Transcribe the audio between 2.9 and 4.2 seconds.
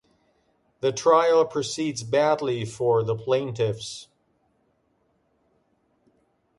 the plaintiffs.